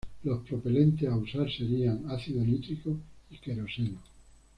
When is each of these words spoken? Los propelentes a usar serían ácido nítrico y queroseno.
Los 0.23 0.43
propelentes 0.47 1.07
a 1.07 1.15
usar 1.15 1.47
serían 1.55 2.09
ácido 2.09 2.43
nítrico 2.43 2.97
y 3.29 3.37
queroseno. 3.37 3.99